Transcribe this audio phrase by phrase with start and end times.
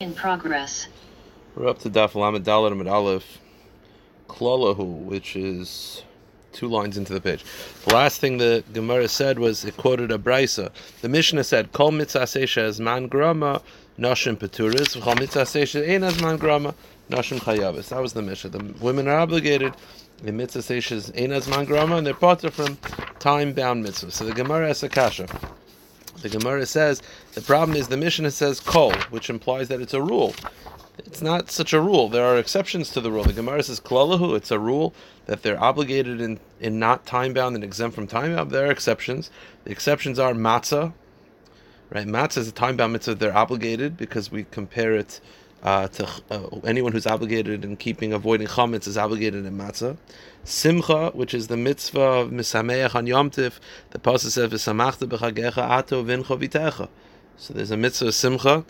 [0.00, 0.86] In progress.
[1.56, 3.40] We're up to Daf Lamed Dalet Amid Aleph,
[4.28, 6.04] Klolahu, which is
[6.52, 7.44] two lines into the page.
[7.84, 10.70] The last thing the Gemara said was it quoted a brisa.
[11.02, 13.60] The Mishnah said, "Kol mitzvah seisha as man grama
[13.98, 16.76] nashim peturis, v'chol mitzvah seisha ein as man grama
[17.10, 18.50] nashim chayavis." That was the Mishnah.
[18.50, 19.74] The women are obligated.
[20.22, 22.76] Seisha is ein as man grama, and they're potter from
[23.18, 24.12] time-bound mitzvah.
[24.12, 25.26] So the Gemara has a kasha.
[26.22, 27.02] The Gemara says
[27.34, 30.34] the problem is the Mishnah says kol, which implies that it's a rule.
[30.98, 32.08] It's not such a rule.
[32.08, 33.22] There are exceptions to the rule.
[33.22, 34.36] The Gemara says klalahu.
[34.36, 34.94] It's a rule
[35.26, 38.50] that they're obligated in, in not time bound and exempt from time bound.
[38.50, 39.30] There are exceptions.
[39.64, 40.92] The exceptions are matzah.
[41.90, 43.14] Right, matzah is a time bound mitzvah.
[43.14, 45.20] They're obligated because we compare it
[45.62, 49.96] uh, to uh, anyone who's obligated in keeping avoiding chametz is obligated in matzah.
[50.44, 53.52] Simcha, which is the mitzvah of misameach on Yom the
[53.94, 56.88] pasuk says v'samachta b'chagecha ato v'incho v'techa.
[57.36, 58.64] So there's a mitzvah of simcha,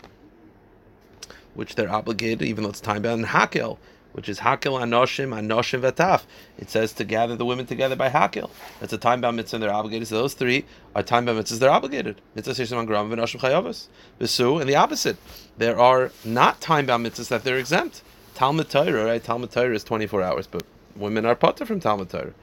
[1.53, 3.21] which they're obligated, even though it's time bound.
[3.21, 3.77] And hakel,
[4.19, 6.23] which is hakel anoshim anoshim vataf.
[6.57, 8.49] It says to gather the women together by hakel.
[8.81, 10.09] That's a time bound mitzvah, and they're obligated.
[10.09, 11.59] So those three are time bound mitzvahs.
[11.59, 12.19] They're obligated.
[12.35, 13.87] Mitzvah shesham gram v'noshim chayavas.
[14.19, 15.15] V'su, and the opposite.
[15.57, 18.01] There are not time bound mitzvahs that they're exempt.
[18.35, 19.23] Talmud Torah, right?
[19.23, 20.63] Talmud Torah is 24 hours, but
[20.97, 22.33] women are potter from Talmud Torah.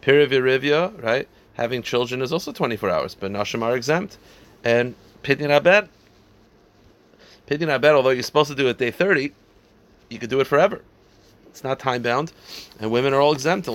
[0.00, 1.28] Pirivirivya, right?
[1.54, 4.16] Having children is also 24 hours, but nashim are exempt.
[4.64, 5.90] And pidyon abed,
[7.46, 9.32] pidyon abed, although you're supposed to do it day 30,
[10.08, 10.82] you could do it forever.
[11.56, 12.32] It's not time bound,
[12.78, 13.64] and women are all exempt.
[13.64, 13.72] So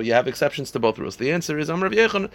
[0.00, 1.14] you have exceptions to both rules.
[1.14, 2.28] The answer is Amr The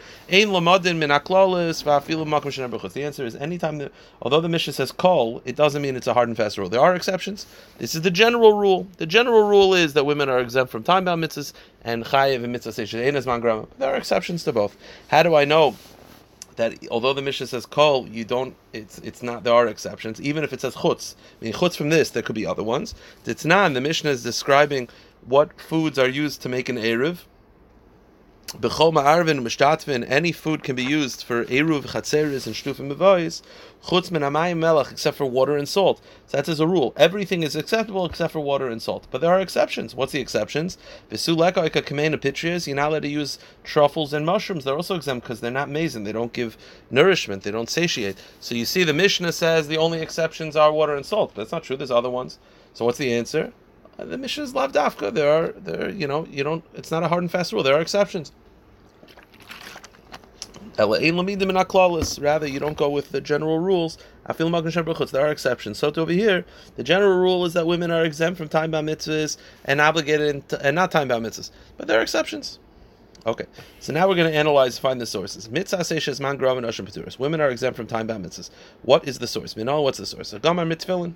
[3.03, 6.29] answer is anytime, the, although the Mishnah says kol, it doesn't mean it's a hard
[6.29, 6.69] and fast rule.
[6.69, 7.45] There are exceptions.
[7.77, 8.87] This is the general rule.
[8.99, 11.51] The general rule is that women are exempt from time bound mitzvahs
[11.83, 13.67] and chayiv and mitzvahs.
[13.79, 14.77] There are exceptions to both.
[15.09, 15.75] How do I know
[16.57, 18.55] that although the Mishnah says kol, you don't.
[18.73, 19.43] It's it's not.
[19.43, 20.19] There are exceptions.
[20.21, 22.93] Even if it says chutz, I mean chutz from this, there could be other ones.
[23.25, 23.73] It's not.
[23.73, 24.89] The Mishnah is describing
[25.25, 27.19] what foods are used to make an eruv.
[28.47, 33.41] B'chol ma'arvin mishtatvin, any food can be used for eruv, chatzeris, and shtufim mevois,
[33.83, 35.97] chutz min amayim melech, except for water and salt.
[36.27, 36.93] So that's as a rule.
[36.95, 39.05] Everything is acceptable except for water and salt.
[39.11, 39.93] But there are exceptions.
[39.93, 40.77] What's the exceptions?
[41.11, 44.63] V'sulekaika kamena pitrias, you're not allowed to use truffles and mushrooms.
[44.63, 46.05] They're also exempt because they're not mason.
[46.05, 46.57] They don't give
[46.89, 47.43] nourishment.
[47.43, 48.15] They don't satiate.
[48.39, 51.33] So you see the Mishnah says the only exceptions are water and salt.
[51.35, 51.75] But that's not true.
[51.75, 52.39] There's other ones.
[52.73, 53.51] So what's the answer?
[53.97, 55.13] Uh, the Mishnah is lavdafka.
[55.13, 56.63] There are there you know you don't.
[56.73, 57.63] It's not a hard and fast rule.
[57.63, 58.31] There are exceptions.
[60.77, 60.99] Rather,
[62.47, 63.97] you don't go with the general rules.
[64.27, 65.79] There are exceptions.
[65.79, 68.87] So to over here, the general rule is that women are exempt from time bound
[68.87, 71.49] mitzvahs and obligated and not time bound mitzvahs.
[71.77, 72.59] But there are exceptions.
[73.25, 73.45] Okay,
[73.79, 75.49] so now we're going to analyze, find the sources.
[75.49, 78.49] Women are exempt from time bound mitzvahs.
[78.83, 79.57] What is the source?
[79.57, 80.31] Minal, what's the source?
[80.31, 81.15] Mitzvillin.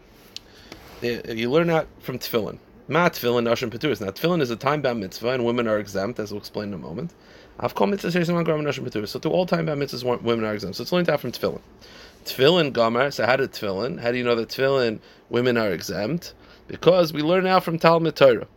[1.03, 2.57] Eh, you learn that from tefillin.
[2.91, 4.01] Ma tefillin nashim peturis.
[4.01, 6.73] Now tefillin is a time bound mitzvah, and women are exempt, as we'll explain in
[6.73, 7.13] a moment.
[7.57, 9.07] I've called mitzvahs and peturis.
[9.07, 10.75] So to all time bound mitzvahs, women are exempt.
[10.75, 11.61] So it's learned out from tefillin.
[12.25, 13.13] Tefillin gamar.
[13.13, 14.01] So how did tefillin?
[14.01, 16.33] How do you know that tefillin women are exempt?
[16.67, 18.47] Because we learn now from Talmud Torah.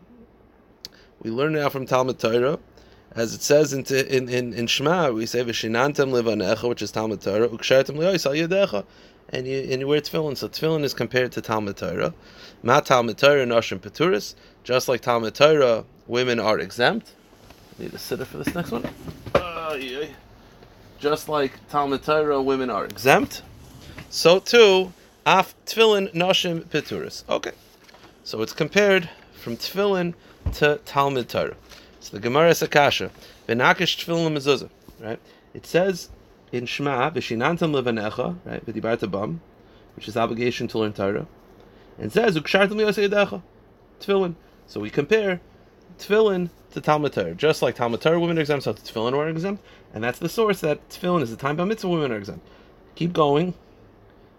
[1.23, 2.59] We learn now from Talmud Torah
[3.15, 7.21] as it says in in in, in Shema, we say v'shinantam livanecha, which is Talmud
[7.21, 8.85] Torah, ukshartam liyois al yadecha,
[9.31, 10.37] and you and you wear tefillin.
[10.37, 12.15] So tefillin is compared to Talmud Torah.
[12.63, 17.13] Ma Talmud Torah nashim peturis, just like Talmud Torah, women are exempt.
[17.79, 18.89] Need a sitter for this next one.
[19.35, 20.07] Uh, yeah.
[20.99, 23.43] Just like Talmud Torah, women are exempt.
[24.11, 24.93] So too,
[25.27, 27.29] af tefillin nashim peturis.
[27.29, 27.53] Okay,
[28.23, 30.15] so it's compared from tefillin
[30.55, 31.57] to Talmud Torah.
[32.01, 33.11] So the Gemara is a kasha.
[33.49, 34.71] Tefillin mezuzah.
[35.01, 35.19] Right?
[35.53, 36.09] It says
[36.55, 38.65] in Shema, v'shinantam levanecha, right?
[38.65, 39.41] V'dibarta bam,
[39.97, 41.27] which is obligation to learn Torah.
[41.99, 43.43] And says, ukshartam liyoseyedecha,
[44.01, 44.37] tefillin.
[44.67, 45.41] So we compare
[45.99, 47.35] tefillin to Talmud Torah.
[47.35, 49.65] Just like Talmud Torah women are exempt, so tefillin are exempt.
[49.93, 52.47] And that's the source that tefillin is the time by mitzvah women are exempt.
[52.95, 53.55] Keep going.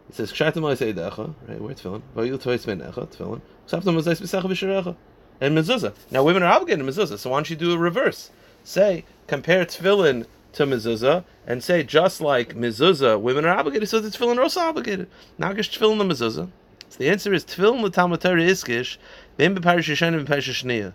[0.08, 1.62] It says, kshartam liyoseyedecha, right?
[1.62, 2.02] Where tefillin?
[2.16, 3.42] V'yil tois menecha, tefillin.
[3.68, 4.96] Ksaftam mozais b'secha v'shirecha
[5.42, 5.94] and mezuzah.
[6.12, 8.32] Now women are obligated to mezuzah, so why don't you do a reverse?
[8.64, 10.26] Say compare tefillin
[10.56, 14.62] to mezuzah and say just like mezuzah, women are obligated, so the tefillin are also
[14.62, 15.08] obligated.
[15.40, 16.50] Nagish tefillin the mezuzah.
[16.90, 18.98] So the answer is tefillin the Talmud Torah iskish,
[19.38, 20.94] then b'parish yishanim b'parish shniya.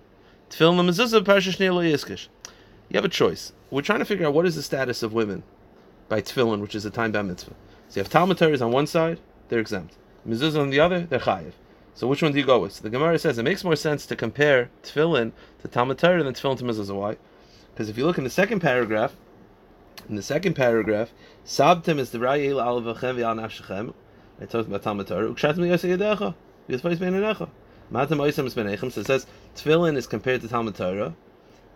[0.49, 2.29] Tefillin the mezuzah b'parish shniya lo iskish.
[2.89, 3.53] You have a choice.
[3.71, 5.43] We're trying to figure out what is the status of women
[6.09, 7.55] by tefillin, which is a time bound mitzvah.
[7.89, 9.97] So you have Talmud Torah on one side, they're exempt.
[10.27, 11.53] Mezuzah on the other, they're chayiv.
[11.95, 12.73] So which one do you go with?
[12.73, 16.33] So the Gemara says it makes more sense to compare tefillin to Talmud Torah than
[16.33, 16.97] tefillin to mezuzah.
[16.97, 17.17] Why?
[17.75, 19.15] Because if you look in the second paragraph,
[20.11, 21.13] in the second paragraph,
[21.47, 23.95] Sabtim is the Rayel al v'chem v'al nafshechem,
[24.41, 25.29] It talks about Talmud Torah.
[25.29, 26.35] Ukshat mi yosei yadecha.
[26.69, 27.49] Yosfais bein anecha.
[27.91, 28.91] Matam oisam is benechem.
[28.91, 31.15] So it says tefillin is compared to Talmud Torah.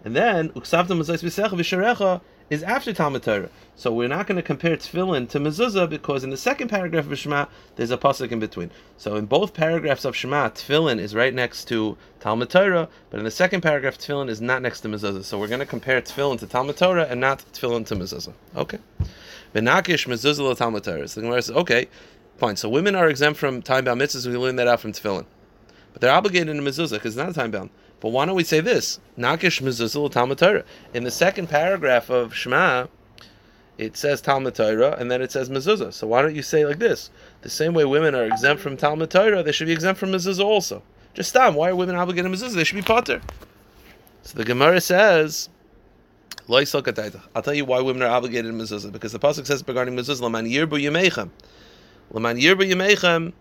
[0.04, 3.48] And then uksavtam mazais v'secha v'sharecha is after Talmud Torah.
[3.76, 7.18] So we're not going to compare tefillin to mezuzah because in the second paragraph of
[7.18, 7.46] Shema
[7.76, 8.70] there's a pasuk in between.
[8.96, 13.24] So in both paragraphs of Shema, tefillin is right next to Talmud Torah, but in
[13.24, 15.24] the second paragraph, tefillin is not next to mezuzah.
[15.24, 18.32] So we're going to compare tefillin to Talmud Torah and not tefillin to mezuzah.
[18.56, 18.78] Okay.
[19.54, 21.08] Benakish mezuzah Talmud Torah.
[21.08, 21.88] So the Gemara says, okay,
[22.36, 22.56] fine.
[22.56, 24.26] So women are exempt from time bound mitzvahs.
[24.26, 25.26] We learn that out from tefillin,
[25.92, 27.70] but they're obligated in mezuzah because it's not a time bound.
[28.04, 29.00] But why don't we say this?
[29.16, 30.64] Nakish mezuzah Talmud Torah.
[30.92, 32.88] In the second paragraph of Shema,
[33.78, 35.90] it says Talmud Torah and then it says mezuzah.
[35.90, 37.08] So why don't you say like this?
[37.40, 40.44] The same way women are exempt from Talmud Torah, they should be exempt from mezuzah
[40.44, 40.82] also.
[41.14, 41.54] Just stop.
[41.54, 42.56] Why are women obligated to mezuzah?
[42.56, 43.22] They should be potter.
[44.20, 45.48] So the Gemara says.
[46.46, 50.20] I'll tell you why women are obligated in mezuzah because the pasuk says regarding mezuzah,
[50.20, 51.30] "Laman yirbu yemechem,
[52.10, 53.32] laman yirbu yemechem."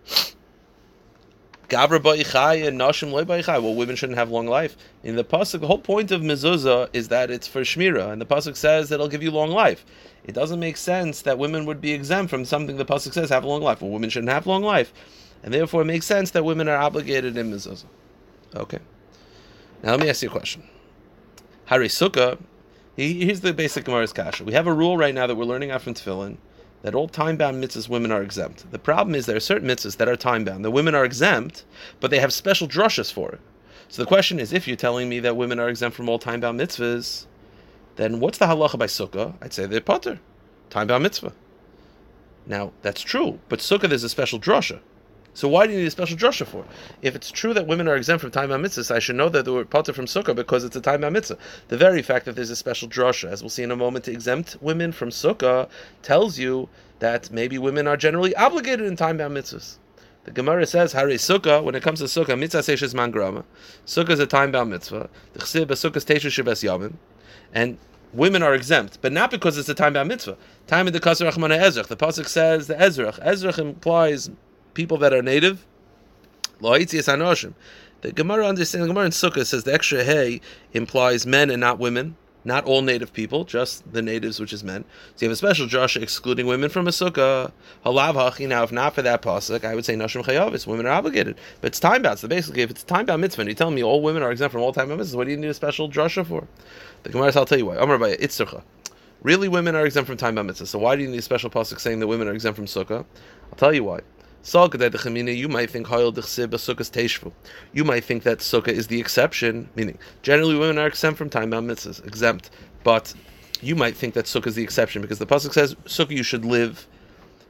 [1.68, 3.24] Gavra ba'ichai and nashim loy.
[3.24, 4.76] Well, women shouldn't have long life.
[5.02, 8.26] In the pasuk, the whole point of mezuzah is that it's for shmira, and the
[8.26, 9.84] pasuk says that it'll give you long life.
[10.24, 13.44] It doesn't make sense that women would be exempt from something the pasuk says have
[13.44, 13.80] a long life.
[13.80, 14.92] Well, women shouldn't have long life,
[15.42, 17.86] and therefore it makes sense that women are obligated in mezuzah.
[18.54, 18.78] Okay.
[19.82, 20.64] Now let me ask you a question.
[21.66, 22.38] Hari sukkah.
[22.96, 24.44] Here's the basic Gemara's kasha.
[24.44, 26.36] We have a rule right now that we're learning out from Tefillin
[26.84, 28.70] that all time-bound mitzvahs women are exempt.
[28.70, 30.62] The problem is there are certain mitzvahs that are time-bound.
[30.62, 31.64] The women are exempt,
[31.98, 33.40] but they have special drushes for it.
[33.88, 36.60] So the question is, if you're telling me that women are exempt from all time-bound
[36.60, 37.24] mitzvahs,
[37.96, 39.32] then what's the halacha by sukkah?
[39.40, 40.20] I'd say they're potter,
[40.68, 41.32] time-bound mitzvah.
[42.44, 44.80] Now that's true, but sukkah there's a special drusha.
[45.34, 46.64] So why do you need a special drasha for?
[47.02, 49.44] If it's true that women are exempt from time bound mitzvahs, I should know that
[49.44, 51.36] they were potter from sukkah because it's a time bound mitzvah.
[51.68, 54.12] The very fact that there's a special drasha, as we'll see in a moment, to
[54.12, 55.68] exempt women from sukkah
[56.02, 56.68] tells you
[57.00, 59.78] that maybe women are generally obligated in time bound mitzvahs.
[60.24, 63.44] The Gemara says, "Hari sukkah." When it comes to sukkah, mitzvah seishes man grama.
[63.86, 65.10] Sukkah is a time-bound mitzvah.
[65.34, 66.94] The chsib sukkah is teishu shebes yamim,
[67.52, 67.76] and
[68.14, 70.38] women are exempt, but not because it's a time-bound mitzvah.
[70.66, 71.88] Time in the kasar achmana ezrach.
[71.88, 73.22] The pasuk says the ezrach.
[73.22, 74.30] Ezrach implies
[74.74, 75.64] people that are native.
[76.60, 80.40] The Gemara understands the Gemara in Sukkah says the extra hay
[80.72, 84.84] implies men and not women, not all native people, just the natives, which is men.
[85.16, 87.50] So you have a special drasha excluding women from a sukkah.
[88.48, 90.66] Now, if not for that pasuk, I would say nashim chayavis.
[90.66, 92.18] Women are obligated, but it's time bound.
[92.18, 94.60] So basically, if it's time bound mitzvah, you tell me all women are exempt from
[94.60, 96.46] all time bound mitzvahs, what do you need a special drasha for?
[97.04, 97.76] The Gemara says, I'll tell you why.
[97.76, 98.62] Amar itzurcha.
[99.22, 100.66] Really, women are exempt from time bound mitzvahs.
[100.66, 103.06] So why do you need a special pasuk saying that women are exempt from sukkah?
[103.50, 104.00] I'll tell you why.
[104.46, 105.88] You might think
[107.72, 111.50] You might think that sukkah is the exception, meaning generally women are exempt from time
[111.50, 112.50] bound mitzvahs, exempt.
[112.82, 113.14] But
[113.62, 116.44] you might think that sukkah is the exception because the pasuk says sukkah you should
[116.44, 116.86] live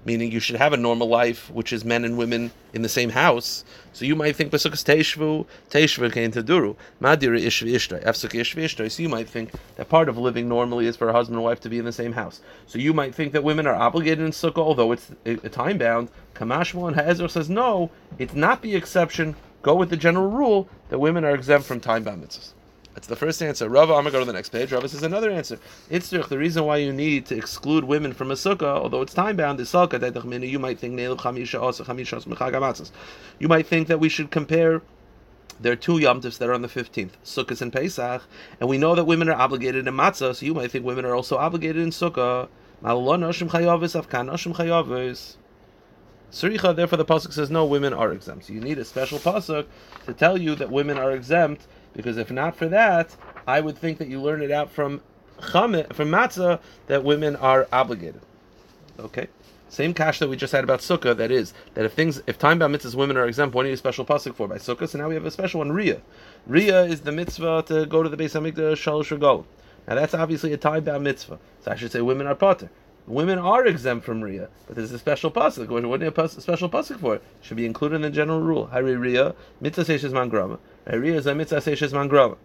[0.05, 3.11] meaning you should have a normal life, which is men and women in the same
[3.11, 3.65] house.
[3.93, 8.91] So you might think Besukas Teishvu, Teishvu came to Duru, Madira Ishvi Ishtai, Efsuka Ishvi.
[8.91, 11.61] So you might think that part of living normally is for a husband and wife
[11.61, 12.41] to be in the same house.
[12.67, 15.79] So you might think that women are obligated in Sukkah, although it's uh, a time
[15.79, 16.09] bound.
[16.35, 19.37] Kamashmo and Ha'ezer says no, it's not the exception.
[19.63, 22.53] Go with the general rule that women are exempt from time bound mitzvahs.
[22.95, 23.69] That's the first answer.
[23.69, 24.71] Rava, I'm going to go to the next page.
[24.71, 25.59] Rava says another answer.
[25.91, 29.37] Itzrich, the reason why you need to exclude women from a sukkah, although it's time
[29.37, 30.99] bound, is salka You might think
[33.41, 34.83] You might think that we should compare.
[35.61, 38.23] There are two yomtivs that are on the 15th, Sukkot and Pesach,
[38.59, 41.15] and we know that women are obligated in matzah, so you might think women are
[41.15, 42.49] also obligated in sukkah.
[46.35, 48.47] Suricha, therefore the pasuk says no, women are exempt.
[48.47, 49.67] So you need a special pasuk
[50.07, 53.99] to tell you that women are exempt because if not for that, I would think
[53.99, 55.01] that you learn it out from
[55.41, 58.21] chamit, from matzah that women are obligated.
[58.99, 59.29] Okay.
[59.69, 61.17] Same cash that we just had about sukkah.
[61.17, 63.55] That is that if things, if time bound mitzvahs, women are exempt.
[63.55, 64.89] What do you special pasuk for by sukkah?
[64.89, 65.71] So now we have a special one.
[65.71, 66.01] Riyah.
[66.49, 69.47] Riyah is the mitzvah to go to the Beis Hamikdash shalosh regalim.
[69.89, 71.39] Now that's obviously a time bound mitzvah.
[71.65, 72.71] So I should say women are potter.
[73.07, 75.69] Women are exempt from Riyah, but there's a special pasuk.
[75.69, 77.17] What need a special pasuk for?
[77.17, 78.67] It should be included in the general rule.
[78.67, 80.59] Hari Riyah, mitzvah seishes man grama.
[80.87, 82.37] Riyah is a mitzvah seishes man grama.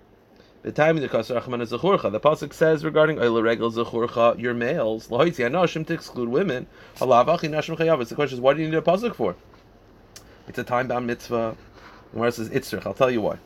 [0.63, 1.69] The time in the kasar achman is.
[1.69, 6.67] The pasuk says regarding oila regel zechurcha, your males lahoitzi anoshim to exclude women.
[6.97, 8.05] Halavachi nashim chayav.
[8.05, 9.37] The question is, why do you need a pasuk for?
[10.49, 11.55] It's a time bound mitzvah.
[12.11, 13.37] Where it says itzrich, I'll tell you why.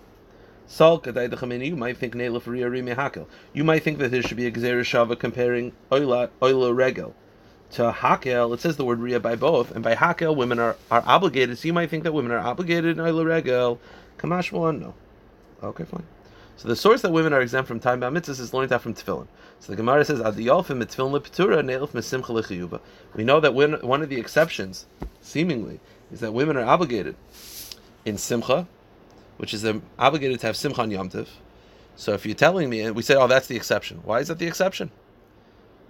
[0.67, 2.15] You might think.
[2.15, 7.13] You might think that there should be a Shava comparing Oila, Oila Regel
[7.71, 8.53] to Hakel.
[8.53, 11.57] It says the word Ria by both, and by Hakel, women are, are obligated.
[11.57, 13.79] So you might think that women are obligated in Oila Regel.
[14.17, 14.93] Kamash one, no.
[15.61, 16.05] Okay, fine.
[16.55, 18.93] So the source that women are exempt from time by mitzvahs is learned out from
[18.93, 19.27] tefillin.
[19.59, 22.79] So the Gemara says, "Adiyolfim tefillin lepetura neilf mesimcha lechiyuba."
[23.15, 24.85] We know that when, one of the exceptions,
[25.21, 25.79] seemingly,
[26.11, 27.15] is that women are obligated
[28.05, 28.67] in simcha,
[29.37, 29.65] which is
[29.99, 31.29] obligated to have simcha on Yom Tiv.
[31.95, 34.39] So if you're telling me, and we say, "Oh, that's the exception," why is that
[34.39, 34.91] the exception?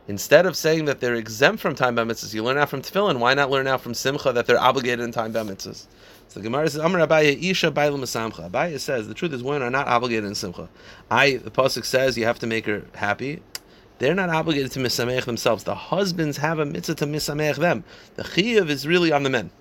[0.07, 3.19] Instead of saying that they're exempt from time by you learn out from tefillin.
[3.19, 5.45] Why not learn out from simcha that they're obligated in time by?
[5.57, 5.88] So
[6.33, 9.69] the Gemara says, "Amar Abaye Isha Bailam Samcha." Abaye says the truth is women are
[9.69, 10.67] not obligated in simcha.
[11.09, 13.41] I the pasuk says you have to make her happy.
[14.00, 15.63] They're not obligated to misameach themselves.
[15.63, 17.85] The husbands have a mitzvah to misameach them.
[18.15, 19.51] The chiyuv is really on the men.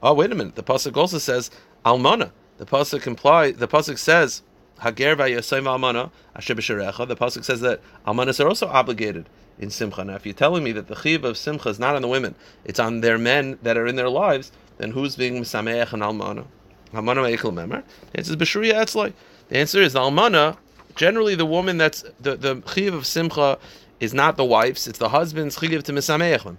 [0.00, 0.54] Oh wait a minute.
[0.54, 1.50] The pasuk also says
[1.84, 2.30] almana.
[2.58, 3.52] The pasuk imply.
[3.52, 4.42] The pasuk says.
[4.80, 6.10] Hager almana.
[6.34, 10.04] The pasuk says that almanas are also obligated in Simcha.
[10.04, 12.34] Now, if you're telling me that the chiv of Simcha is not on the women,
[12.64, 16.44] it's on their men that are in their lives, then who's being Misameach and Almana?
[16.92, 17.82] Almana Meikal Memar?
[18.12, 19.12] The answer is B'shuria Etzloi.
[19.48, 20.56] The answer is the Almana,
[20.94, 23.58] generally the woman that's, the, the chiv of Simcha
[24.00, 26.56] is not the wife's, it's the husband's chiv to Misameach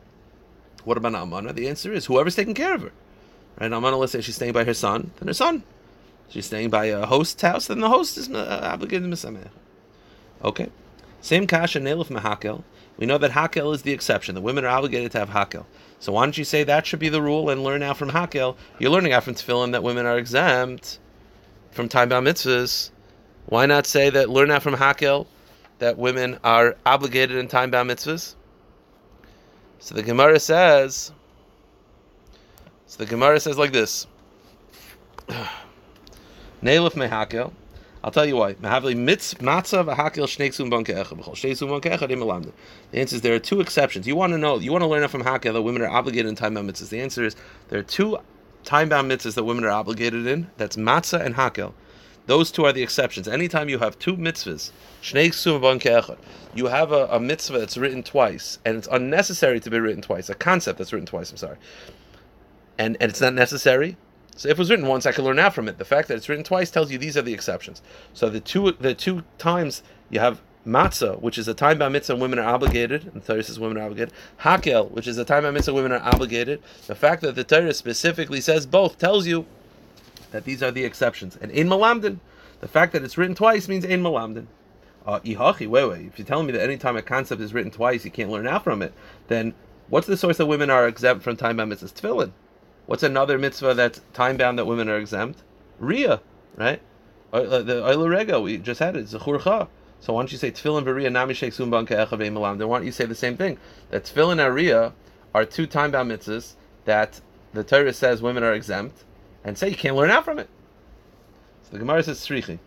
[0.83, 1.53] What about Almana?
[1.53, 2.91] The answer is whoever's taking care of her.
[3.59, 3.71] Right?
[3.71, 5.63] Almana, let's say she's staying by her son, then her son.
[6.29, 9.49] She's staying by a host's house, then the host is uh, obligated to Misameach.
[10.43, 10.69] Okay.
[11.21, 12.63] Same kasha nail of Mehakel.
[12.97, 14.35] We know that Hakel is the exception.
[14.35, 15.65] The women are obligated to have Hakel.
[15.99, 18.55] So why don't you say that should be the rule and learn out from Hakel?
[18.77, 20.99] You're learning out from Tefillin that women are exempt
[21.71, 22.91] from time bound mitzvahs.
[23.47, 25.27] Why not say that learn out from Hakel
[25.79, 28.35] that women are obligated in time bound mitzvahs?
[29.79, 31.11] So the Gemara says.
[32.85, 34.07] So the Gemara says like this.
[36.63, 37.51] Neilif mehakel.
[38.01, 38.53] I'll tell you why.
[38.53, 38.69] The
[42.93, 44.07] answer is there are two exceptions.
[44.07, 46.29] You want to know, you want to learn it from Hakel that women are obligated
[46.29, 46.89] in time bound mitzvahs.
[46.89, 47.35] The answer is
[47.67, 48.17] there are two
[48.63, 50.49] time bound mitzvahs that women are obligated in.
[50.55, 51.73] That's matzah and Hakel.
[52.25, 53.27] Those two are the exceptions.
[53.27, 54.71] Anytime you have two mitzvahs,
[56.55, 60.29] you have a, a mitzvah that's written twice, and it's unnecessary to be written twice,
[60.29, 61.57] a concept that's written twice, I'm sorry.
[62.77, 63.97] And, and it's not necessary,
[64.39, 65.79] so if it was written once, I could learn out from it.
[65.79, 67.81] The fact that it's written twice tells you these are the exceptions.
[68.13, 72.15] So the two the two times you have matzah, which is a time by mitzvah
[72.15, 74.13] women are obligated, and the Torah says women are obligated.
[74.39, 76.63] Hakel, which is a time by mitzvah women are obligated.
[76.87, 79.45] The fact that the Torah specifically says both tells you
[80.31, 81.37] that these are the exceptions.
[81.41, 82.19] And in malamdin,
[82.61, 84.45] the fact that it's written twice means in malamdin.
[85.05, 85.19] Uh.
[85.21, 88.47] If you're telling me that any time a concept is written twice, you can't learn
[88.47, 88.93] out from it,
[89.27, 89.53] then
[89.89, 91.91] what's the source that women are exempt from time by mitzvahs?
[91.91, 92.31] Tefillin.
[92.89, 95.43] What's another mitzvah that's time bound that women are exempt?
[95.77, 96.21] Ria,
[96.55, 96.81] right?
[97.31, 99.67] Uh, the Oila Rega, we just had it, Zechurcha.
[99.99, 102.57] So why don't you say Tefillin Beria Nami Sheikh Sumban Ke'echav Malam?
[102.57, 103.59] Then why don't you say the same thing?
[103.91, 104.93] That Tefillin and Ria
[105.35, 106.55] are two time bound mitzvahs
[106.85, 107.21] that
[107.53, 109.03] the Torah says women are exempt,
[109.43, 110.49] and say you can't learn out from it.
[111.65, 112.57] So the Gemara says Srichi.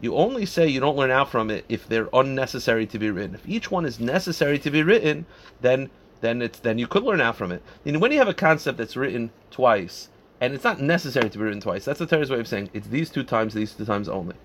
[0.00, 3.34] You only say you don't learn out from it if they're unnecessary to be written.
[3.34, 5.26] If each one is necessary to be written,
[5.60, 7.62] then then it's then you could learn out from it.
[7.84, 10.08] And when you have a concept that's written twice,
[10.40, 12.88] and it's not necessary to be written twice, that's the Torah's way of saying it's
[12.88, 14.36] these two times, these two times only.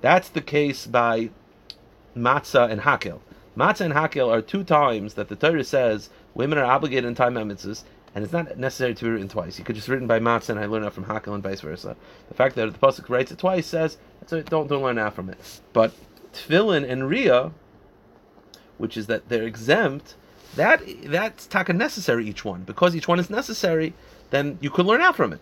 [0.00, 1.30] That's the case by
[2.16, 3.20] matzah and hakel.
[3.56, 7.34] Matzah and hakel are two times that the Torah says women are obligated in time
[7.34, 7.84] mitzvahs,
[8.14, 9.58] and it's not necessary to be written twice.
[9.58, 11.96] You could just written by matzah, and I learn out from hakel, and vice versa.
[12.28, 15.60] The fact that the pasuk writes it twice says don't don't learn out from it.
[15.72, 15.92] But
[16.32, 17.52] tefillin and riyah,
[18.78, 20.14] which is that they're exempt,
[20.56, 23.94] that that's taka necessary each one because each one is necessary.
[24.30, 25.40] Then you could learn out from it.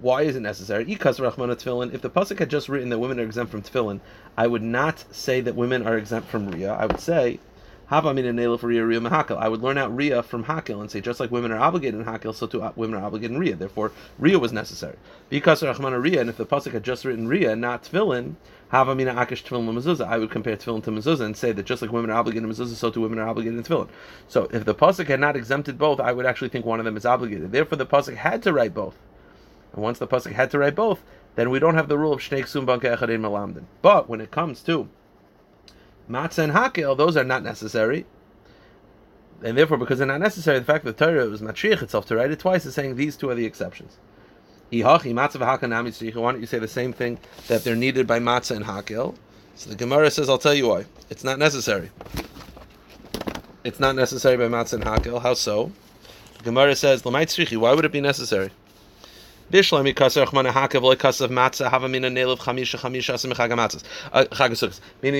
[0.00, 0.84] Why is it necessary?
[0.90, 4.00] If the pasuk had just written that women are exempt from tefillin,
[4.36, 6.78] I would not say that women are exempt from riyah.
[6.78, 7.38] I would say
[7.86, 9.36] Hava for mahakel.
[9.36, 12.06] I would learn out Ria from hakel and say just like women are obligated in
[12.06, 13.56] hakel, so too uh, women are obligated in Ria.
[13.56, 14.96] Therefore, Ria was necessary
[15.28, 18.36] because Rahman Ria, And if the pasuk had just written Ria, not tefillin,
[18.68, 20.06] Hava mina akish tefillin mezuzah.
[20.06, 22.54] I would compare tefillin to mezuzah and say that just like women are obligated in
[22.54, 23.88] mezuzah, so too women are obligated in tefillin.
[24.28, 26.96] So if the pasuk had not exempted both, I would actually think one of them
[26.96, 27.52] is obligated.
[27.52, 28.96] Therefore, the pasuk had to write both.
[29.74, 31.02] And once the pasuk had to write both,
[31.34, 33.64] then we don't have the rule of shnei ksum echadin malamdin.
[33.82, 34.88] But when it comes to
[36.08, 38.06] matzah and hakel, those are not necessary.
[39.42, 42.16] And therefore, because they're not necessary, the fact that the Torah was matriach itself to
[42.16, 43.98] write it twice is saying these two are the exceptions.
[44.70, 47.18] Why don't you say the same thing
[47.48, 49.14] that they're needed by matzah and hakel?
[49.54, 50.86] So the Gemara says, I'll tell you why.
[51.10, 51.90] It's not necessary.
[53.62, 55.20] It's not necessary by matzah and hakel.
[55.22, 55.70] How so?
[56.38, 57.26] The Gemara says, why
[57.74, 58.50] would it be necessary?
[59.54, 59.94] Uh, meaning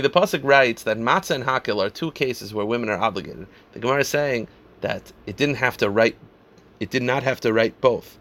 [0.02, 3.46] the pasuk writes that matzah and hakel are two cases where women are obligated.
[3.74, 4.48] The Gemara is saying
[4.80, 6.16] that it didn't have to write,
[6.80, 8.18] it did not have to write both,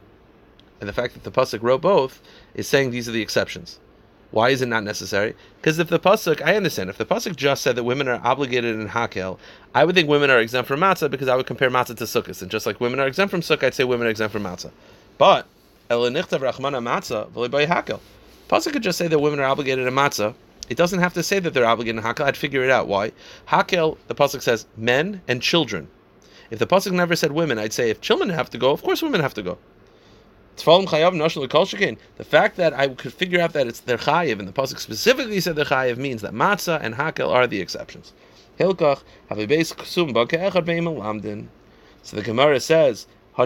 [0.80, 2.22] and the fact that the pasuk wrote both
[2.54, 3.80] is saying these are the exceptions.
[4.30, 5.34] Why is it not necessary?
[5.58, 8.80] Because if the pasuk, I understand, if the pasuk just said that women are obligated
[8.80, 9.40] in hakel,
[9.74, 12.44] I would think women are exempt from matzah because I would compare matzah to sukkahs,
[12.44, 14.70] and just like women are exempt from sukkah, I'd say women are exempt from matzah.
[15.18, 15.48] But
[18.50, 20.36] Pasuk could just say that women are obligated in matzah.
[20.70, 22.26] It doesn't have to say that they're obligated in hakel.
[22.26, 22.88] I'd figure it out.
[22.88, 23.12] Why?
[23.48, 25.88] Hakel, the pasuk says men and children.
[26.50, 29.02] If the pasuk never said women, I'd say if children have to go, of course
[29.02, 29.58] women have to go.
[30.56, 35.40] The fact that I could figure out that it's their chayiv, and the pasuk specifically
[35.40, 38.14] said their chayiv means that matzah and hakel are the exceptions.
[38.60, 38.72] So
[42.18, 43.44] the Gemara says, So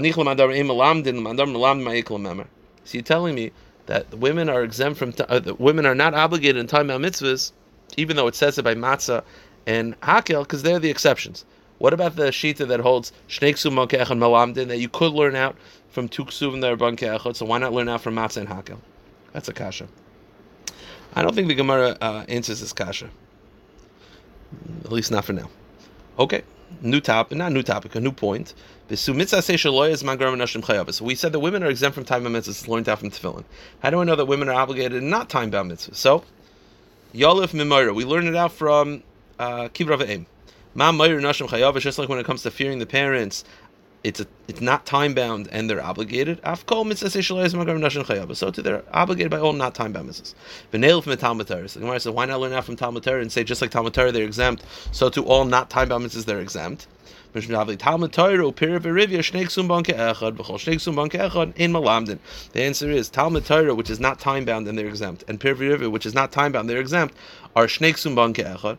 [2.94, 3.52] you're telling me
[3.86, 7.54] that women are exempt from uh, the women are not obligated in time mitzvahs,
[7.96, 9.24] even though it says it by matzah
[9.66, 11.46] and hakel, because they're the exceptions.
[11.78, 15.56] What about the shita that holds shnei ksum and malamdin that you could learn out
[15.90, 18.80] from two ksuvim that are banke So why not learn out from matzah and hakel?
[19.32, 19.88] That's a kasha.
[21.14, 23.10] I don't think the Gemara uh, answers this kasha.
[24.84, 25.50] At least not for now.
[26.20, 26.44] Okay,
[26.82, 28.54] new topic, not new topic, a new point.
[28.94, 33.44] So we said that women are exempt from time bound mitzvahs, learned out from tefillin.
[33.82, 35.96] How do I know that women are obligated and not time bound mitzvahs?
[35.96, 36.24] So,
[37.14, 39.04] Yolif Mimara, we learn it out from
[39.40, 39.68] uh.
[40.76, 43.44] Ma Mayr Nashim Chayav, just like when it comes to fearing the parents,
[44.04, 46.40] it's a, it's not time bound and they're obligated.
[46.44, 46.64] So
[48.52, 50.34] too, they're obligated by all not time bound mitzvahs.
[50.72, 51.68] V'neil from Talmud Torah.
[51.68, 53.94] The Gemara says, why not learn out from Talmud Torah and say just like Talmud
[53.94, 56.88] Torah they're exempt, so to all not time bound mitzvahs they're exempt.
[57.34, 57.42] The
[62.56, 66.06] answer is Talmud Torah, which is not time bound and they're exempt, and Pirvi which
[66.06, 67.14] is not time bound, they're exempt,
[67.56, 68.78] are Shnei Ksum Banke Echad.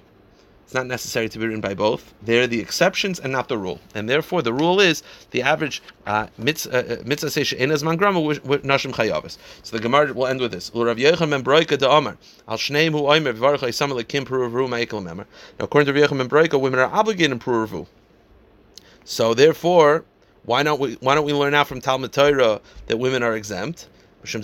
[0.69, 2.13] It's not necessary to be written by both.
[2.21, 3.81] They're the exceptions and not the rule.
[3.95, 9.39] And therefore, the rule is the average uh, mitzvah seisha as mangrama with nashim chayavis.
[9.63, 10.71] So the Gemara will end with this.
[10.75, 11.07] Now, according
[15.87, 17.87] to Rav ben Broika, women are obligated in pruvavu.
[19.07, 20.05] So therefore,
[20.45, 23.89] why don't we, why don't we learn out from Talmud Torah that women are exempt?
[24.35, 24.43] And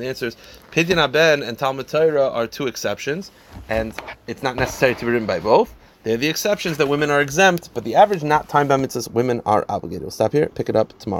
[0.00, 0.36] the answer is
[0.70, 3.30] Pidyon Ben and Talmud Torah are two exceptions,
[3.68, 3.92] and
[4.26, 5.74] it's not necessary to be written by both.
[6.02, 9.42] They're the exceptions that women are exempt, but the average not time by mitzvahs, women
[9.44, 10.02] are obligated.
[10.02, 11.08] We'll stop here, pick it up tomorrow.